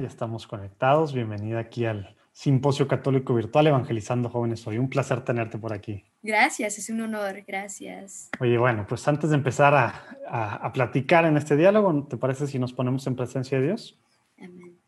[0.00, 1.12] Ya estamos conectados.
[1.12, 4.78] Bienvenida aquí al Simposio Católico Virtual Evangelizando Jóvenes Hoy.
[4.78, 6.02] Un placer tenerte por aquí.
[6.22, 8.30] Gracias, es un honor, gracias.
[8.40, 12.58] Oye, bueno, pues antes de empezar a, a, platicar en este diálogo, ¿te parece si
[12.58, 14.00] nos ponemos en presencia de Dios?
[14.38, 14.78] Amén.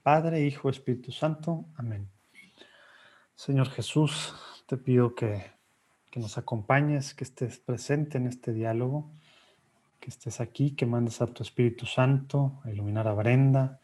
[0.00, 1.64] Padre, Hijo, Espíritu Santo.
[1.74, 2.08] Amén.
[3.34, 4.32] Señor Jesús,
[4.66, 5.42] te pido que,
[6.08, 9.10] que nos acompañes, que estés presente en este diálogo
[10.02, 13.80] que estés aquí, que mandes a tu Espíritu Santo a iluminar a Brenda, a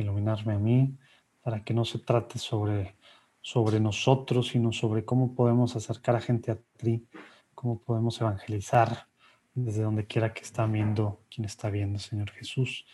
[0.00, 0.96] iluminarme a mí,
[1.42, 2.96] para que no se trate sobre,
[3.40, 7.06] sobre nosotros, sino sobre cómo podemos acercar a gente a ti,
[7.54, 9.06] cómo podemos evangelizar
[9.54, 12.86] desde donde quiera que está viendo, quien está viendo, Señor Jesús.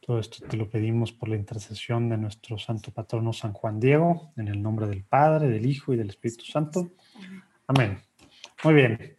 [0.00, 4.32] Todo esto te lo pedimos por la intercesión de nuestro santo patrono San Juan Diego,
[4.36, 6.90] en el nombre del Padre, del Hijo y del Espíritu Santo.
[7.68, 7.98] Amén.
[8.64, 9.16] Muy bien.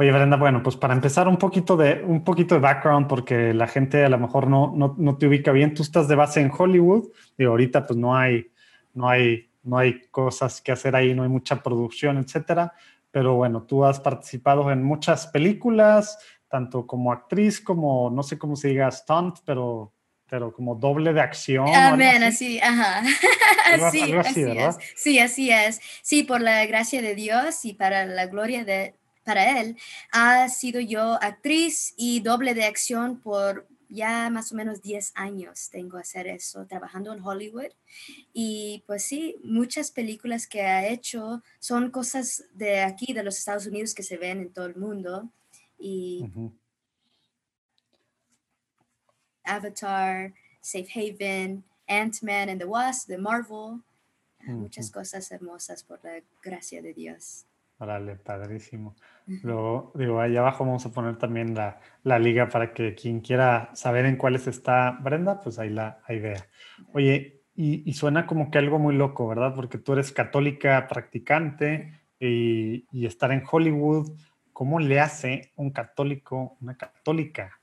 [0.00, 3.66] Oye, Brenda, bueno, pues para empezar un poquito de, un poquito de background, porque la
[3.66, 5.74] gente a lo mejor no, no, no te ubica bien.
[5.74, 8.48] Tú estás de base en Hollywood y ahorita pues no hay,
[8.94, 12.72] no hay, no hay cosas que hacer ahí, no hay mucha producción, etcétera.
[13.10, 18.54] Pero bueno, tú has participado en muchas películas, tanto como actriz como, no sé cómo
[18.54, 19.92] se diga, stunt, pero
[20.30, 21.74] pero como doble de acción.
[21.74, 22.60] Amén, así?
[22.60, 23.02] ajá.
[23.90, 24.78] sí, así, es.
[24.94, 25.80] Sí, así es.
[26.02, 28.97] Sí, por la gracia de Dios y para la gloria de,
[29.28, 29.76] para él,
[30.10, 35.68] ha sido yo actriz y doble de acción por ya más o menos 10 años
[35.70, 37.72] tengo hacer eso, trabajando en Hollywood.
[38.32, 43.66] Y pues sí, muchas películas que ha hecho son cosas de aquí, de los Estados
[43.66, 45.28] Unidos, que se ven en todo el mundo.
[45.78, 46.24] Y
[49.44, 53.82] Avatar, Safe Haven, Ant-Man and the Wasp, de Marvel.
[54.46, 57.44] Muchas cosas hermosas por la gracia de Dios.
[57.80, 58.96] Órale, padrísimo.
[59.42, 63.70] Luego, digo, ahí abajo vamos a poner también la, la, liga para que quien quiera
[63.72, 66.44] saber en cuáles está Brenda, pues ahí la ahí vea.
[66.92, 69.54] Oye, y, y, suena como que algo muy loco, ¿verdad?
[69.54, 74.10] Porque tú eres católica practicante y, y, estar en Hollywood,
[74.52, 77.60] ¿cómo le hace un católico, una católica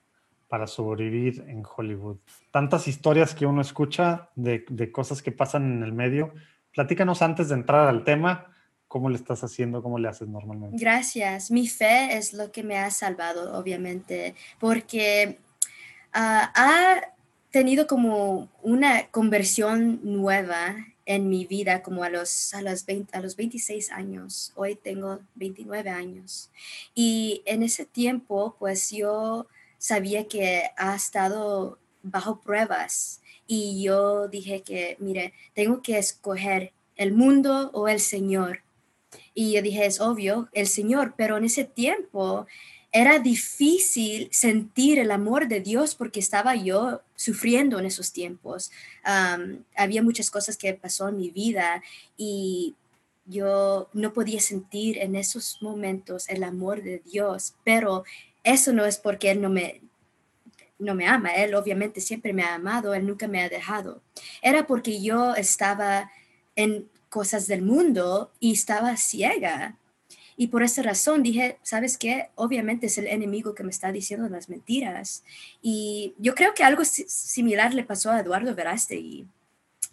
[0.47, 2.19] para sobrevivir en Hollywood?
[2.51, 6.33] Tantas historias que uno escucha de, de cosas que pasan en el medio.
[6.73, 8.54] Platícanos antes de entrar al tema
[8.87, 9.81] ¿Cómo le estás haciendo?
[9.81, 10.77] ¿Cómo le haces normalmente?
[10.79, 11.51] Gracias.
[11.51, 15.39] Mi fe es lo que me ha salvado, obviamente, porque
[16.13, 17.01] ah, ha
[17.51, 20.75] tenido como una conversión nueva
[21.05, 24.51] en mi vida como a los, a, los 20, a los 26 años.
[24.55, 26.49] Hoy tengo 29 años.
[26.93, 29.47] Y en ese tiempo, pues yo
[29.77, 37.13] sabía que ha estado bajo pruebas y yo dije que, mire, tengo que escoger el
[37.13, 38.61] mundo o el Señor.
[39.35, 42.47] Y yo dije, es obvio, el Señor, pero en ese tiempo
[42.95, 48.71] era difícil sentir el amor de Dios porque estaba yo sufriendo en esos tiempos.
[49.75, 51.83] había muchas cosas que pasó en mi vida
[52.15, 52.73] y
[53.25, 58.05] yo no podía sentir en esos momentos el amor de Dios, pero
[58.45, 59.81] eso no es porque Él no me,
[60.79, 64.01] no me ama, Él obviamente siempre me ha amado, Él nunca me ha dejado.
[64.41, 66.11] Era porque yo estaba
[66.55, 69.77] en cosas del mundo y estaba ciega.
[70.35, 72.27] Y por esa razón dije, ¿sabes qué?
[72.35, 75.23] Obviamente es el enemigo que me está diciendo las mentiras.
[75.61, 79.25] Y yo creo que algo similar le pasó a Eduardo Verástegui.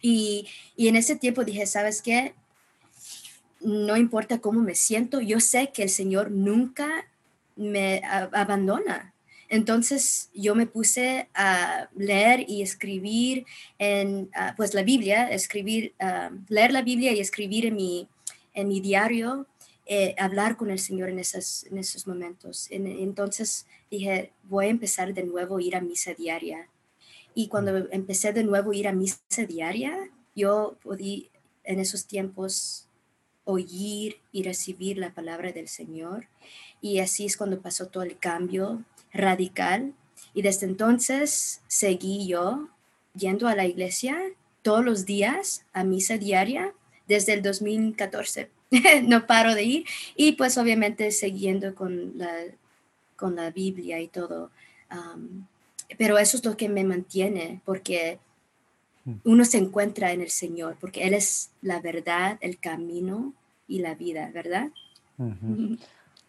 [0.00, 2.34] Y, y en ese tiempo dije, ¿sabes qué?
[3.60, 7.06] No importa cómo me siento, yo sé que el Señor nunca
[7.54, 8.02] me
[8.32, 9.11] abandona.
[9.52, 13.44] Entonces yo me puse a leer y escribir
[13.78, 18.08] en ah, pues la Biblia, escribir, ah, leer la Biblia y escribir en mi,
[18.54, 19.46] en mi diario,
[19.84, 22.68] eh, hablar con el Señor en, esos, en esos momentos.
[22.70, 26.70] entonces dije, voy a empezar de nuevo a ir a misa diaria.
[27.34, 29.98] Y cuando empecé de nuevo a ir a misa diaria,
[30.34, 31.28] yo podí
[31.64, 32.88] en esos tiempos
[33.44, 36.28] oír y recibir la palabra del Señor.
[36.80, 39.92] Y así es cuando pasó todo el cambio radical
[40.34, 42.68] y desde entonces seguí yo
[43.14, 44.18] yendo a la iglesia
[44.62, 46.72] todos los días a misa diaria
[47.06, 48.50] desde el 2014.
[49.04, 49.84] no paro de ir
[50.16, 52.32] y pues obviamente siguiendo con la,
[53.16, 54.50] con la Biblia y todo.
[55.98, 58.18] pero eso es lo que me mantiene porque
[59.04, 59.14] mm.
[59.24, 63.34] uno se encuentra en el Señor, porque Él es la verdad, el camino
[63.68, 64.70] y la vida, ¿verdad?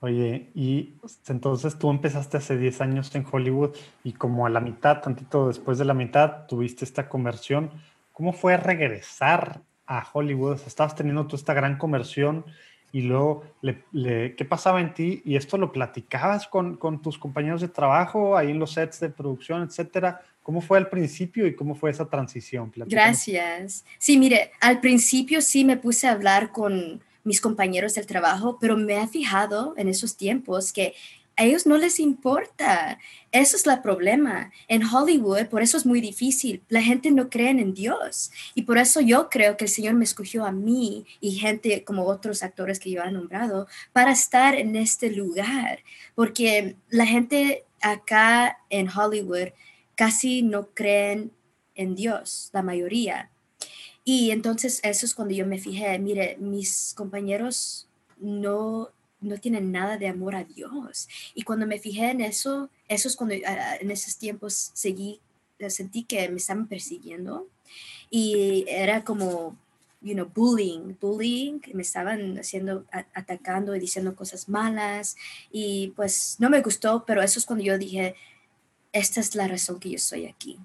[0.04, 0.96] Oye, y
[1.30, 3.74] entonces tú empezaste hace 10 años en Hollywood
[4.04, 7.72] y como a la mitad, tantito después de la mitad, tuviste esta conversión.
[8.12, 10.60] ¿Cómo fue regresar a Hollywood?
[10.68, 12.44] estabas teniendo tú esta gran conversión
[12.92, 13.46] y luego,
[13.94, 15.22] ¿qué pasaba en ti?
[15.24, 19.08] Y esto lo platicabas con, con, tus compañeros de trabajo, ahí en los sets de
[19.08, 20.20] producción, etcétera.
[20.44, 22.74] ¿Cómo fue al principio y cómo fue esa transición?
[22.76, 23.86] Gracias.
[24.00, 28.78] Sí, mire, al principio sí me puse a hablar con mis compañeros del trabajo, pero
[28.78, 30.94] me he fijado en esos tiempos que
[31.36, 33.00] a ellos no les importa.
[33.32, 34.52] Eso es el problema.
[34.68, 36.62] En Hollywood, por eso es muy difícil.
[36.70, 38.32] La gente no cree en Dios.
[38.54, 42.06] Y por eso yo creo que el Señor me escogió a mí y gente como
[42.06, 45.80] otros actores que yo he nombrado para estar en este lugar.
[46.14, 49.50] Porque la gente acá en Hollywood
[49.96, 51.32] casi no creen
[51.76, 53.32] en Dios, la mayoría.
[54.04, 57.88] Y entonces eso es cuando yo me fijé, mire, mis compañeros
[58.20, 58.92] no
[59.24, 61.08] no tienen nada de amor a Dios.
[61.34, 65.20] Y cuando me fijé en eso, eso es cuando ah, en esos tiempos seguí,
[65.70, 67.48] sentí que me estaban persiguiendo
[68.10, 69.58] y era como,
[70.02, 75.16] you know, bullying, bullying, me estaban haciendo, atacando y diciendo cosas malas
[75.52, 78.16] y pues no me gustó, pero eso es cuando yo dije,
[78.92, 80.60] esta es la razón que yo estoy aquí.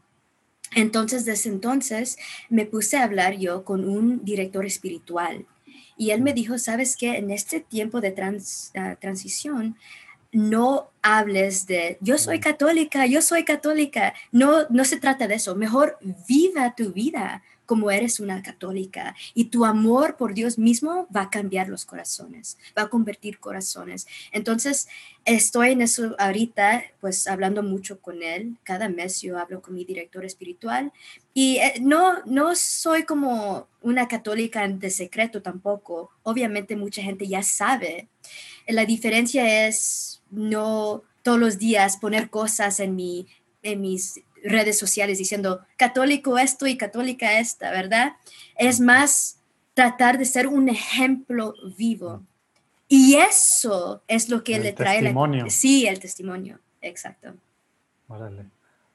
[0.75, 2.19] Entonces, desde entonces,
[2.49, 5.47] me puse a hablar yo con un director espiritual
[5.99, 8.15] y él me dijo, sabes qué, en este tiempo de
[8.77, 9.77] ah, transición,
[10.31, 14.15] no hables de yo soy católica, yo soy católica.
[14.31, 15.57] No, no se trata de eso.
[15.57, 15.99] Mejor
[16.29, 21.31] viva tu vida como eres una católica y tu amor por Dios mismo va a
[21.31, 24.07] cambiar los corazones, va a convertir corazones.
[24.33, 24.89] Entonces,
[25.27, 28.57] estoy en eso ahorita, pues hablando mucho con él.
[28.63, 30.95] Cada mes yo hablo con mi director espiritual
[31.35, 36.11] y eh, no, no soy como una católica de secreto tampoco.
[36.23, 38.09] Obviamente mucha gente ya sabe.
[38.67, 43.27] La diferencia es no todos los días poner cosas en, mi,
[43.63, 48.17] en mis redes sociales diciendo católico esto y católica esta, ¿verdad?
[48.57, 49.41] Es más
[49.75, 52.23] tratar de ser un ejemplo vivo.
[52.89, 55.45] Y eso es lo que le trae testimonio.
[55.45, 57.35] La, sí, el testimonio, exacto.
[58.09, 58.47] Órale.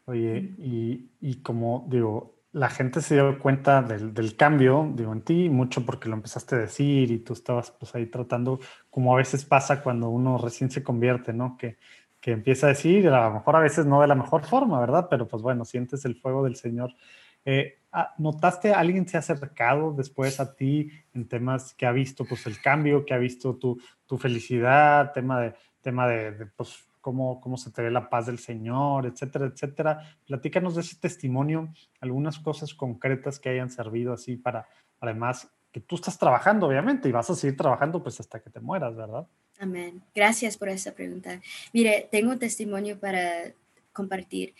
[0.05, 5.21] Oye, y, y, como digo, la gente se dio cuenta del, del, cambio, digo, en
[5.21, 8.59] ti, mucho porque lo empezaste a decir y tú estabas pues ahí tratando,
[8.89, 11.55] como a veces pasa cuando uno recién se convierte, ¿no?
[11.57, 11.77] Que
[12.23, 15.07] que empieza a decir, a lo mejor a veces no de la mejor forma, ¿verdad?
[15.09, 16.95] Pero pues bueno, sientes el fuego del Señor.
[17.43, 21.91] Eh, ah, ¿Notaste a alguien se ha acercado después a ti en temas que ha
[21.91, 26.87] visto pues el cambio, que ha visto tu, tu felicidad, tema de, tema de, pues
[27.01, 29.99] cómo, cómo se te ve la paz del Señor, etcétera, etcétera?
[30.25, 34.65] Platícanos de ese testimonio, algunas cosas concretas que hayan servido así para,
[35.01, 38.61] además, que tú estás trabajando, obviamente, y vas a seguir trabajando pues hasta que te
[38.61, 39.27] mueras, ¿verdad?
[39.63, 40.03] Amén.
[40.13, 41.41] Gracias por esa pregunta.
[41.71, 43.53] Mire, tengo un testimonio para
[43.93, 44.53] compartir.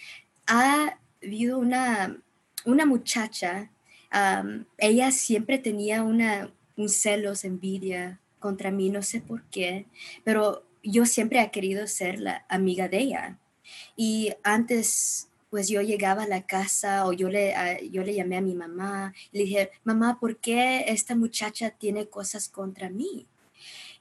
[0.47, 2.21] Ha habido una,
[2.63, 3.69] una muchacha,
[4.77, 9.87] ella siempre tenía una, un celos, envidia contra mí, no sé por qué,
[10.23, 13.39] pero yo siempre he querido ser la amiga de ella.
[13.97, 17.53] Y antes, pues yo llegaba a la casa o yo le,
[17.91, 22.07] yo le llamé a mi mamá y le dije, mamá, ¿por qué esta muchacha tiene
[22.07, 23.27] cosas contra mí?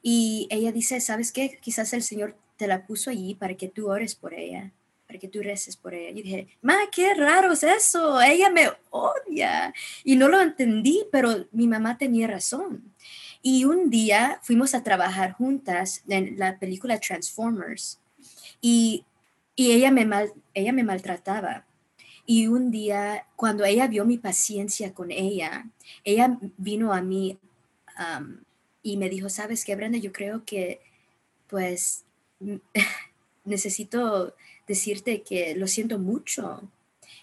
[0.05, 1.57] Y ella dice, ¿sabes qué?
[1.61, 4.71] Quizás el Señor te la puso allí para que tú ores por ella,
[5.07, 6.09] para que tú reces por ella.
[6.09, 9.73] Y dije, ma, qué raro es eso, ella me odia.
[10.03, 12.93] Y no lo entendí, pero mi mamá tenía razón.
[13.41, 17.99] Y un día fuimos a trabajar juntas en la película Transformers
[18.59, 19.05] y,
[19.55, 21.65] y ella, me mal, ella me maltrataba.
[22.25, 25.65] Y un día, cuando ella vio mi paciencia con ella,
[26.03, 27.37] ella vino a mí
[28.83, 30.81] y me dijo, sabes qué, Brenda, yo creo que
[31.47, 32.03] pues
[33.45, 34.35] necesito
[34.67, 36.61] decirte que lo siento mucho,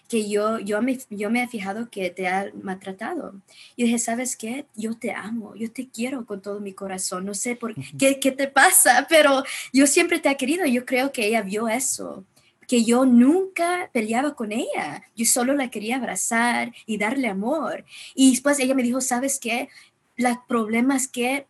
[0.07, 3.33] que yo, yo, me, yo me he fijado que te ha maltratado.
[3.77, 4.65] Y dije, ¿sabes qué?
[4.75, 8.31] Yo te amo, yo te quiero con todo mi corazón, no sé por qué, qué
[8.31, 12.25] te pasa, pero yo siempre te he querido, yo creo que ella vio eso
[12.67, 17.83] que yo nunca peleaba con ella, yo solo la quería abrazar y darle amor.
[18.15, 19.67] Y después ella me dijo, ¿sabes qué?
[20.15, 21.47] El problema es que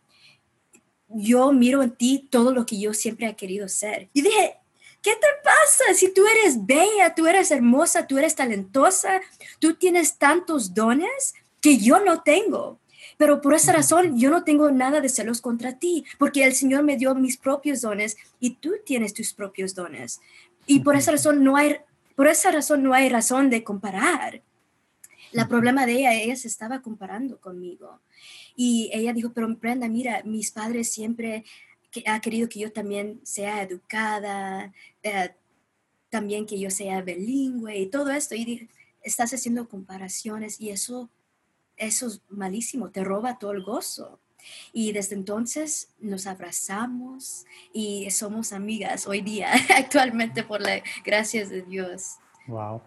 [1.14, 4.08] yo miro en ti todo lo que yo siempre he querido ser.
[4.12, 4.56] Y dije,
[5.02, 5.94] ¿qué te pasa?
[5.94, 9.20] Si tú eres bella, tú eres hermosa, tú eres talentosa,
[9.58, 12.78] tú tienes tantos dones que yo no tengo.
[13.16, 16.82] Pero por esa razón yo no tengo nada de celos contra ti, porque el Señor
[16.82, 20.20] me dio mis propios dones y tú tienes tus propios dones.
[20.66, 21.76] Y por esa razón no hay,
[22.16, 24.42] por esa razón no hay razón de comparar.
[25.32, 28.00] La problema de ella, ella se estaba comparando conmigo.
[28.54, 31.44] Y ella dijo, pero Brenda, mira, mis padres siempre
[31.90, 34.72] que, ha querido que yo también sea educada,
[35.02, 35.34] eh,
[36.10, 38.34] también que yo sea bilingüe y todo esto.
[38.34, 38.68] Y dije,
[39.02, 41.08] estás haciendo comparaciones y eso,
[41.76, 44.18] eso es malísimo, te roba todo el gozo.
[44.72, 51.62] Y desde entonces nos abrazamos y somos amigas hoy día, actualmente por la gracias de
[51.62, 52.16] Dios.
[52.48, 52.82] Wow,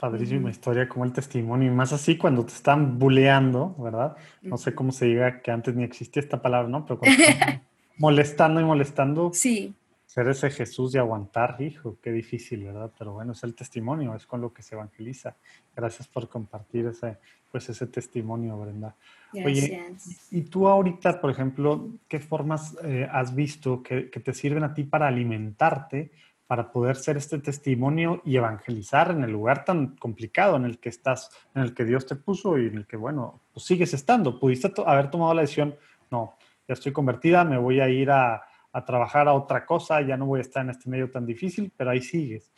[0.00, 4.16] padrísima, padrísima historia, como el testimonio, y más así cuando te están buleando, ¿verdad?
[4.42, 6.84] No sé cómo se diga que antes ni existía esta palabra, ¿no?
[6.86, 7.62] Pero cuando están
[7.98, 9.30] molestando y molestando.
[9.32, 9.74] Sí.
[10.06, 12.90] Ser ese Jesús y aguantar, hijo, qué difícil, ¿verdad?
[12.98, 15.36] Pero bueno, es el testimonio, es con lo que se evangeliza.
[15.76, 17.18] Gracias por compartir ese,
[17.52, 18.96] pues ese testimonio, Brenda.
[19.32, 19.94] Oye,
[20.32, 24.74] y tú ahorita, por ejemplo, ¿qué formas eh, has visto que, que, te sirven a
[24.74, 26.10] ti para alimentarte,
[26.50, 30.88] para poder ser este testimonio y evangelizar en el lugar tan complicado en el que
[30.88, 34.40] estás, en el que Dios te puso y en el que, bueno, pues sigues estando?
[34.40, 35.76] Pudiste haber tomado la decisión,
[36.10, 38.42] no, ya estoy convertida, me voy a ir a,
[38.72, 41.72] a trabajar a otra cosa, ya no voy a estar en este medio tan difícil,
[41.76, 42.50] pero ahí sigues.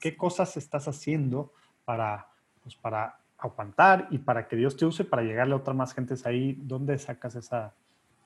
[0.00, 1.52] ¿Qué cosas estás haciendo
[1.84, 2.26] para,
[2.64, 6.26] pues para aguantar y para que Dios te use para llegarle a otras más gentes
[6.26, 6.58] ahí?
[6.62, 7.74] ¿Dónde sacas esa,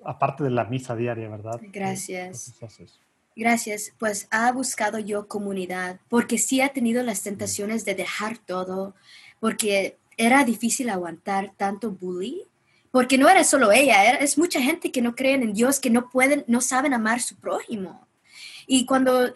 [0.02, 1.60] aparte de la misa diaria, verdad?
[1.60, 2.54] Gracias.
[3.36, 3.92] Gracias.
[3.98, 8.94] Pues ha buscado yo comunidad, porque sí ha tenido las tentaciones de dejar todo,
[9.40, 12.42] porque era difícil aguantar tanto bullying
[12.90, 16.10] porque no era solo ella, es mucha gente que no creen en Dios, que no
[16.10, 18.06] pueden, no saben amar su prójimo.
[18.66, 19.32] Y cuando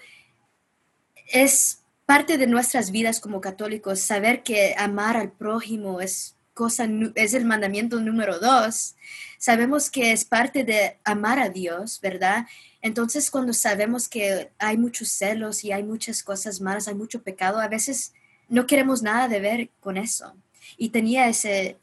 [1.29, 7.35] es parte de nuestras vidas como católicos, saber que amar al prójimo es cosa, es
[7.35, 8.97] el mandamiento número dos,
[9.39, 12.47] sabemos que es parte de amar a Dios, ¿verdad?
[12.85, 17.59] Entonces cuando sabemos que hay muchos celos y hay muchas cosas malas, hay mucho pecado,
[17.59, 18.13] a veces
[18.51, 20.35] no queremos nada de ver con eso.
[20.77, 21.79] Y tenía ese,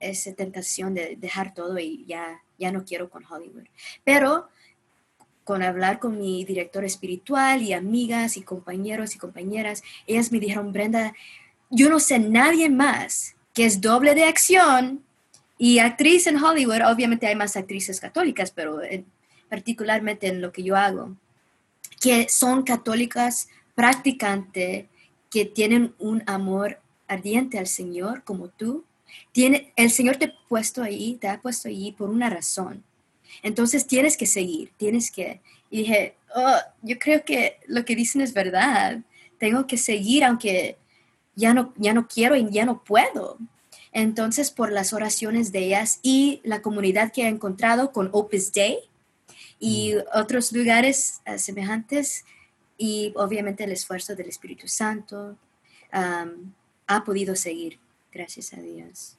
[0.00, 3.68] esa tentación de dejar todo y ya, ya no quiero con Hollywood.
[4.02, 4.48] Pero
[5.44, 10.72] con hablar con mi director espiritual y amigas y compañeros y compañeras, ellas me dijeron,
[10.72, 11.14] Brenda,
[11.70, 15.04] yo no sé nadie más que es doble de acción
[15.58, 16.90] y actriz en Hollywood.
[16.92, 18.80] Obviamente hay más actrices católicas, pero
[19.54, 21.16] particularmente en lo que yo hago,
[22.00, 23.46] que son católicas
[23.76, 24.86] practicantes,
[25.30, 28.84] que tienen un amor ardiente al Señor como tú
[29.30, 32.82] tiene, el Señor te ha puesto ahí, te ha puesto ahí por una razón.
[33.44, 35.40] Entonces tienes que seguir, tienes que...
[35.70, 39.02] Y dije, oh, yo creo que lo que dicen es verdad.
[39.38, 40.78] Tengo que seguir aunque
[41.36, 43.38] ya no, ya no quiero y ya no puedo.
[43.92, 48.78] Entonces, por las oraciones de ellas y la comunidad que he encontrado con Opus Day
[49.58, 50.18] y mm.
[50.18, 52.24] otros lugares uh, semejantes,
[52.76, 55.36] y obviamente el esfuerzo del Espíritu Santo,
[55.92, 56.52] um,
[56.86, 57.78] ha podido seguir
[58.12, 59.16] gracias a Dios.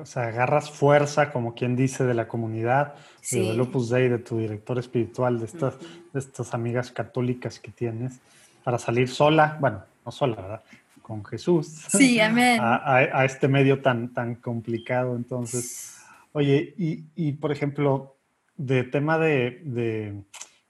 [0.00, 2.94] o sea, agarras fuerza, como quien dice, de la comunidad,
[3.30, 5.78] de del Opus Dei, de tu director espiritual, de estas,
[6.12, 8.20] de estas amigas católicas que tienes,
[8.64, 10.62] para salir sola, bueno, no sola, ¿verdad?
[11.02, 11.66] Con Jesús.
[11.88, 12.60] Sí, amén.
[12.62, 15.16] A, este medio tan, tan complicado.
[15.16, 15.96] Entonces,
[16.32, 18.16] oye, y, y por ejemplo,
[18.60, 20.22] de tema de, de,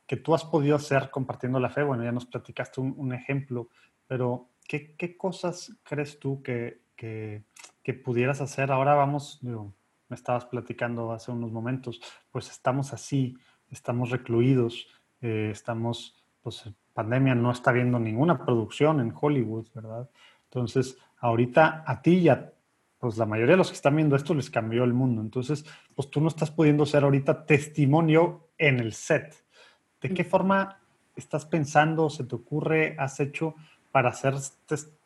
[0.07, 3.69] que tú has podido hacer compartiendo la fe, bueno, ya nos platicaste un, ejemplo,
[4.07, 7.45] pero ¿qué, ¿qué, cosas crees tú que, que,
[8.05, 8.71] pudieras hacer.
[8.71, 13.37] Ahora vamos, me estabas platicando hace unos momentos, pues estamos así,
[13.71, 14.87] estamos recluidos,
[15.21, 20.09] eh, estamos, pues pandemia no está viendo ninguna producción en Hollywood, ¿verdad?
[20.45, 22.53] Entonces, ahorita a ti ya,
[23.01, 25.23] pues la mayoría de los que están viendo esto les cambió el mundo.
[25.23, 25.65] Entonces,
[25.97, 29.43] pues tú no estás pudiendo ser ahorita testimonio en el set.
[30.03, 30.79] ¿De qué forma
[31.17, 33.55] estás pensando, se te ocurre, has hecho
[33.91, 34.35] para hacer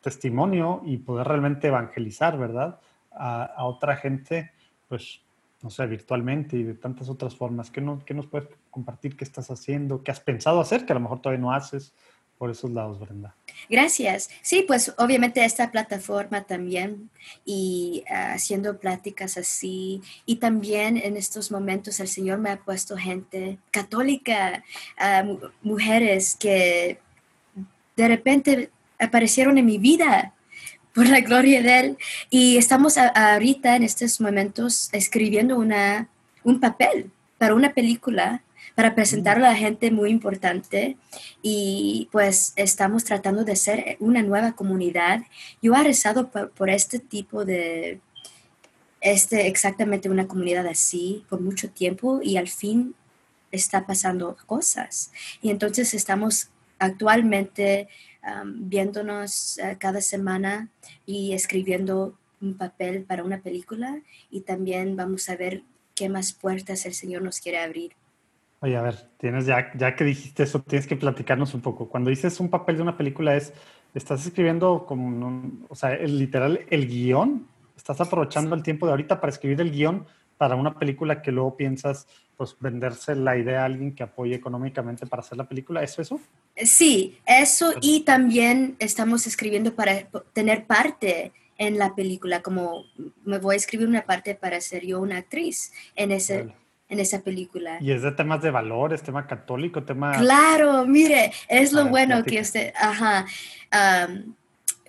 [0.01, 2.79] testimonio y poder realmente evangelizar, ¿verdad?
[3.11, 4.51] A, otra gente,
[4.89, 5.21] pues,
[5.61, 7.71] no sé, virtualmente y de tantas otras formas.
[7.71, 9.15] ¿Qué, no, ¿Qué, nos puedes compartir?
[9.15, 10.03] ¿Qué estás haciendo?
[10.03, 11.93] ¿Qué has pensado hacer que a lo mejor todavía no haces
[12.37, 13.35] por esos lados, Brenda?
[13.69, 14.29] Gracias.
[14.41, 17.09] Sí, pues obviamente esta plataforma también
[17.45, 22.97] y ah, haciendo pláticas así y también en estos momentos el Señor me ha puesto
[22.97, 24.63] gente católica,
[24.97, 25.23] ah,
[25.61, 26.99] mujeres que
[27.95, 28.69] de repente
[28.99, 30.33] aparecieron en mi vida
[30.93, 31.97] por la gloria de Él.
[32.29, 36.09] Y estamos ahorita en estos momentos escribiendo una,
[36.43, 38.41] un papel para una película
[38.75, 40.97] para presentarlo a la gente muy importante
[41.41, 45.21] y pues estamos tratando de ser una nueva comunidad.
[45.61, 48.01] Yo he rezado por, por, este tipo de,
[49.01, 52.95] este, exactamente una comunidad así por mucho tiempo y al fin
[53.51, 55.11] está pasando cosas.
[55.41, 57.87] Y entonces estamos actualmente
[58.45, 60.69] viéndonos eh, cada semana
[61.05, 64.01] y escribiendo un papel para una película
[64.31, 65.63] y también vamos a ver
[65.93, 67.93] qué más puertas el Señor nos quiere abrir.
[68.65, 71.87] Oye, a ver, tienes ya, ya que dijiste eso, tienes que platicarnos un poco.
[71.87, 73.53] Cuando dices un papel de una película es,
[73.93, 79.21] estás escribiendo como, o sea, el literal, el guion, estás aprovechando el tiempo de ahorita
[79.21, 80.07] para escribir el guion
[80.39, 85.05] para una película que luego piensas pues venderse la idea a alguien que apoye económicamente
[85.05, 86.19] para hacer la película, ¿es eso?
[86.55, 92.85] Sí, eso y también estamos escribiendo para tener parte en la película, como
[93.25, 96.51] me voy a escribir una parte para ser yo una actriz en ese...
[96.87, 97.79] En esa película.
[97.81, 100.19] Y es de temas de valores, tema católico, tema...
[100.19, 103.25] Claro, mire, es lo bueno que usted, ajá,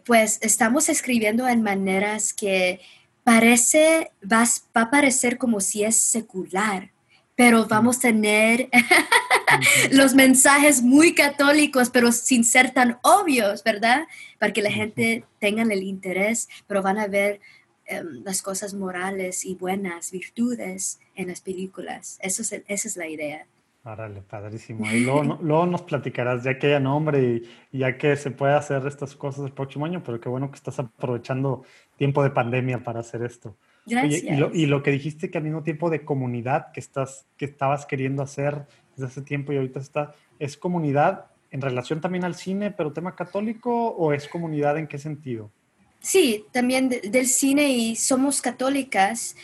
[0.04, 2.80] pues estamos escribiendo en maneras que
[3.24, 4.44] parece, va,
[4.76, 6.90] va, a parecer como si es secular,
[7.34, 8.68] pero vamos a tener
[9.90, 14.06] los mensajes muy católicos, pero sin ser tan obvios, ¿verdad?
[14.38, 17.40] Para que la gente tenga el interés, pero van a ver
[17.86, 22.18] em, las cosas morales y buenas, virtudes en las películas.
[22.22, 23.46] Eso es, esa es la idea.
[23.86, 24.84] Árale, padrísimo.
[24.90, 28.84] Y luego, luego, nos platicarás ya que haya nombre y, ya que se puede hacer
[28.84, 31.62] estas cosas el próximo año, pero qué bueno que estás aprovechando
[31.96, 33.56] tiempo de pandemia para hacer esto.
[33.86, 34.24] Gracias.
[34.52, 38.24] y, lo, que dijiste que al mismo tiempo de comunidad que, estás, que estabas queriendo
[38.24, 42.92] hacer desde hace tiempo y ahorita está, ¿es comunidad en relación también al cine, pero
[42.92, 45.52] tema católico o es comunidad en qué sentido?
[46.00, 49.36] Sí, también del cine y somos católicas.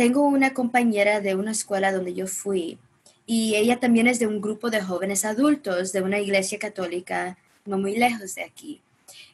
[0.00, 2.78] Tengo una compañera de una escuela donde yo fui
[3.26, 7.76] y ella también es de un grupo de jóvenes adultos de una iglesia católica no
[7.76, 8.80] muy lejos de aquí.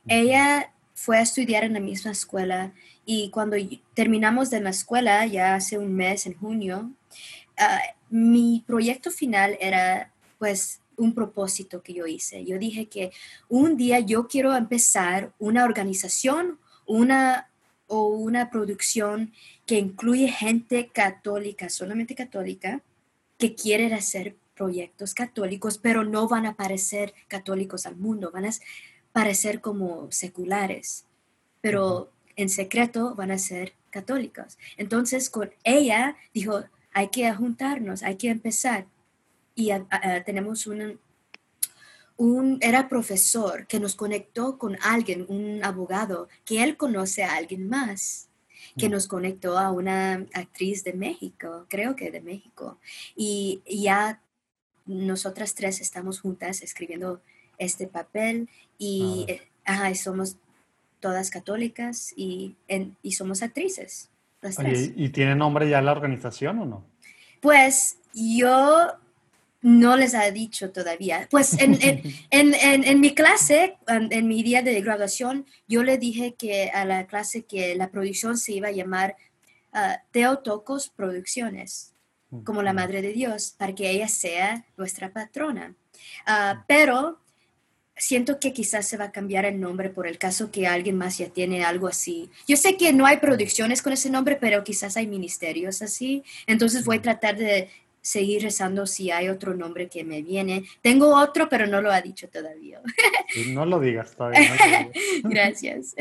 [0.08, 2.72] Ella fue a estudiar en la misma escuela
[3.04, 3.56] y cuando
[3.94, 6.90] terminamos de la escuela, ya hace un mes, en junio,
[7.56, 7.78] ah,
[8.10, 12.44] mi proyecto final era pues un propósito que yo hice.
[12.44, 13.12] Yo dije que
[13.48, 17.50] un día yo quiero empezar una organización, una
[17.86, 19.32] o una producción
[19.66, 22.82] que incluye gente católica, solamente católica,
[23.38, 28.50] que quiere hacer proyectos católicos, pero no van a parecer católicos al mundo, van a
[29.12, 31.04] parecer como seculares.
[31.60, 34.58] Pero en secreto van a ser católicos.
[34.76, 38.86] Entonces, con ella dijo, hay que juntarnos, hay que empezar.
[39.54, 39.70] Y
[40.24, 40.98] tenemos un,
[42.16, 47.68] un, era profesor que nos conectó con alguien, un abogado, que él conoce a alguien
[47.68, 48.28] más,
[48.76, 48.92] que mm.
[48.92, 52.78] nos conectó a una actriz de México, creo que de México.
[53.14, 54.20] Y ya
[54.86, 57.20] nosotras tres estamos juntas escribiendo
[57.58, 58.48] este papel
[58.78, 59.26] y
[59.64, 59.94] ah.
[59.94, 60.36] somos
[61.00, 62.56] todas católicas y,
[63.02, 64.10] y somos actrices.
[64.94, 66.84] ¿y tiene nombre ya la organización o no?
[67.40, 68.92] Pues yo
[69.62, 71.28] no les ha dicho todavía.
[71.30, 71.78] Pues en,
[72.30, 77.44] en, mi clase, en, mi día de graduación, yo le dije que a la clase
[77.44, 79.16] que la producción se iba a llamar
[79.72, 81.92] uh, Teotocos Producciones,
[82.44, 85.74] como la Madre de Dios, para que ella sea nuestra patrona.
[86.26, 87.18] Ah, pero
[87.96, 91.18] siento que quizás se va a cambiar el nombre por el caso que alguien más
[91.18, 92.30] ya tiene algo así.
[92.46, 96.22] Yo sé que no hay producciones con ese nombre, pero quizás hay ministerios así.
[96.46, 97.70] Entonces voy a tratar de
[98.06, 100.62] seguir rezando si hay otro nombre que me viene.
[100.80, 102.80] Tengo otro, pero no lo ha dicho todavía.
[103.52, 104.48] no lo digas todavía.
[105.24, 105.96] Gracias.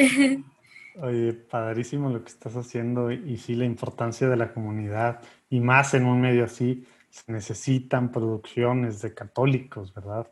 [1.02, 5.96] Oye, padrísimo lo que estás haciendo y sí la importancia de la comunidad y más
[5.96, 10.32] en un medio así, se necesitan producciones de católicos, ¿verdad?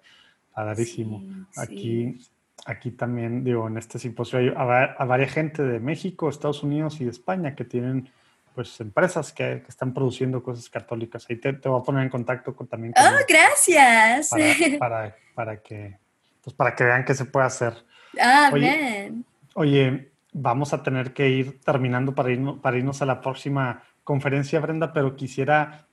[0.54, 1.24] Padrísimo.
[1.58, 2.20] aquí,
[2.68, 7.06] aquí también, digo, en este simposio hay a, varias gente de México, Estados Unidos y
[7.06, 8.12] de España que tienen
[8.54, 11.26] pues empresas que, están produciendo cosas católicas.
[11.30, 12.94] Ahí te, voy a poner en contacto con, también.
[12.98, 14.30] oh, gracias.
[14.80, 15.98] Para, para, que,
[16.44, 17.74] pues para que vean qué se puede hacer.
[18.20, 19.26] Ah, bien.
[19.56, 24.60] Oye, vamos a tener que ir terminando para, irnos, para irnos a la próxima conferencia,
[24.60, 25.88] Brenda, pero quisiera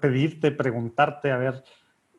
[0.00, 1.64] pedirte, preguntarte, a ver,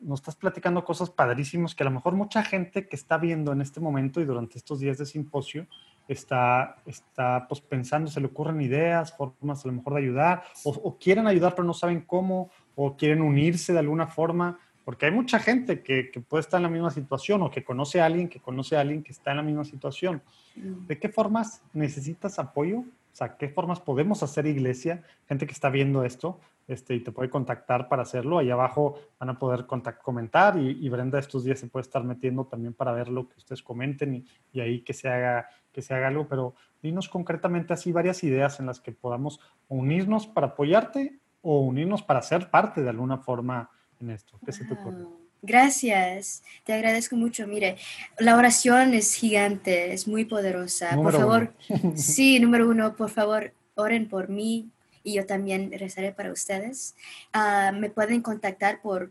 [0.00, 3.60] nos estás platicando cosas padrísimas que a lo mejor mucha gente que está viendo en
[3.60, 5.66] este momento y durante estos días de simposio
[6.08, 10.98] está, está pues pensando, se le ocurren ideas, formas a lo mejor de ayudar, o,
[10.98, 15.38] quieren ayudar pero no saben cómo, o quieren unirse de alguna forma, porque hay mucha
[15.38, 18.40] gente que, que, puede estar en la misma situación o que conoce a alguien que
[18.40, 20.22] conoce a alguien que está en la misma situación.
[20.56, 20.86] Mm.
[20.86, 22.78] ¿De qué formas necesitas apoyo?
[22.78, 25.02] O sea, ¿qué formas podemos hacer iglesia?
[25.28, 28.38] Gente que está viendo esto, este, y te puede contactar para hacerlo.
[28.38, 29.66] Ahí abajo van a poder
[30.02, 33.62] comentar y, Brenda estos días se puede estar metiendo también para ver lo que ustedes
[33.62, 36.28] comenten y, ahí que se, haga, que se haga algo.
[36.28, 42.02] Pero dinos concretamente así varias ideas en las que podamos unirnos para apoyarte o unirnos
[42.02, 44.38] para ser parte de alguna forma en esto.
[44.44, 45.06] ¿Qué se te ocurre?
[45.40, 47.46] Gracias, te agradezco mucho.
[47.46, 47.76] Mire,
[48.18, 50.96] la oración es gigante, es muy poderosa.
[50.96, 51.54] por favor,
[51.94, 54.68] sí, número uno, por favor, oren por mí,
[55.02, 56.94] y yo también rezaré para ustedes.
[57.32, 59.10] Ah, me pueden contactar por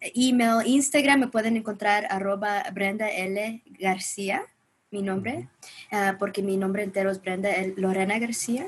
[0.00, 3.62] email, Instagram, me pueden encontrar arroba Brenda L.
[3.78, 4.42] García,
[4.90, 5.48] mi nombre,
[5.90, 8.66] ah, porque mi nombre entero es Brenda Lorena García.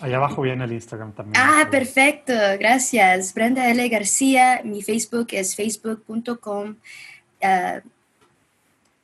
[0.00, 1.34] Allá abajo viene el Instagram también.
[1.36, 3.34] Ah, perfecto, gracias.
[3.34, 3.88] Brenda L.
[3.88, 6.76] García, mi Facebook es facebook.com.
[7.42, 7.80] Ah,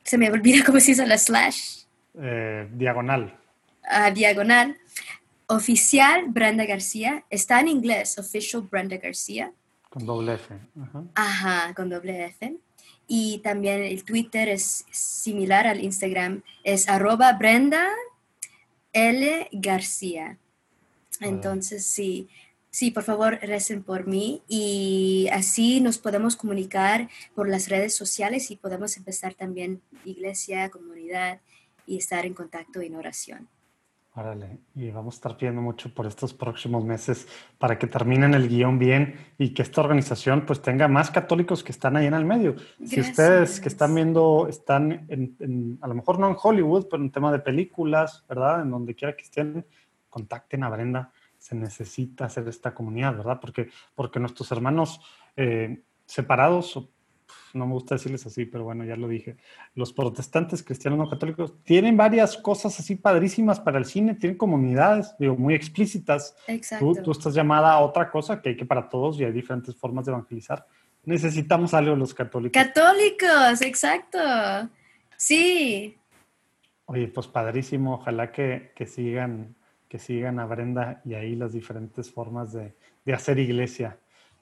[0.02, 1.84] se me olvida cómo se dice la slash.
[2.20, 3.34] Eh, diagonal.
[3.84, 4.76] Ah, diagonal.
[5.48, 7.24] Oficial Brenda García.
[7.30, 9.52] Está en inglés, Official Brenda García.
[9.88, 10.54] Con doble F.
[11.14, 12.56] Ajá, con doble F.
[13.06, 17.88] Y también el Twitter es similar al Instagram, es arroba Brenda
[18.92, 19.48] L.
[19.52, 20.36] García.
[21.20, 22.28] Entonces, sí,
[22.70, 28.50] sí, por favor, recen por mí y así nos podemos comunicar por las redes sociales
[28.50, 31.40] y podemos empezar también iglesia, comunidad
[31.86, 33.48] y estar en contacto en oración.
[34.18, 38.48] Órale, y vamos a estar pidiendo mucho por estos próximos meses para que terminen el
[38.48, 42.24] guion bien y que esta organización pues tenga más católicos que están ahí en el
[42.24, 42.56] medio.
[42.84, 47.12] Si ustedes que están viendo están en, a lo mejor no en Hollywood, pero en
[47.12, 48.62] tema de películas, ¿verdad?
[48.62, 49.64] En donde quiera que estén,
[50.08, 51.12] contacten a Brenda.
[51.36, 53.38] Se necesita hacer esta comunidad, ¿verdad?
[53.40, 55.00] Porque, porque nuestros hermanos
[55.36, 56.90] eh, separados
[57.54, 59.36] no me gusta decirles así, pero bueno, ya lo dije.
[59.74, 65.14] Los protestantes cristianos no católicos tienen varias cosas así padrísimas para el cine, tienen comunidades,
[65.18, 66.36] digo, muy explícitas.
[66.46, 66.92] Exacto.
[67.02, 70.06] Tú, estás llamada a otra cosa que hay que para todos y hay diferentes formas
[70.06, 70.66] de evangelizar.
[71.04, 72.62] Necesitamos algo los católicos.
[72.62, 74.18] Católicos, exacto.
[75.16, 75.96] Sí.
[76.86, 77.94] Oye, pues padrísimo.
[77.94, 79.56] Ojalá que, que sigan
[79.88, 83.98] que sigan a Brenda y ahí las diferentes formas de, de hacer iglesia.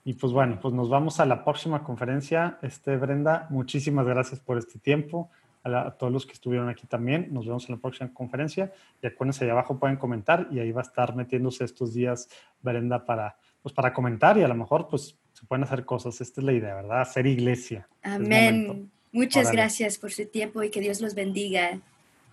[0.06, 2.58] Y pues bueno, pues nos vamos a la próxima conferencia.
[2.62, 5.28] Este, Brenda, muchísimas gracias por este tiempo.
[5.64, 7.26] A, todos los que estuvieron aquí también.
[7.32, 8.72] Nos vemos en la próxima conferencia.
[9.02, 12.28] Y acuérdense, ahí abajo pueden comentar y ahí va a estar metiéndose estos días
[12.62, 16.20] Brenda para, pues para comentar y a lo mejor pues se pueden hacer cosas.
[16.20, 17.00] Esta es la idea, ¿verdad?
[17.00, 17.88] Hacer iglesia.
[18.04, 18.88] Amén.
[19.10, 21.80] Muchas gracias por su tiempo y que Dios los bendiga.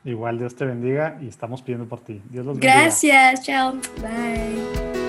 [0.05, 2.21] Igual Dios te bendiga y estamos pidiendo por ti.
[2.29, 2.81] Dios los bendiga.
[2.81, 3.73] Gracias, chao.
[3.99, 5.02] Bye.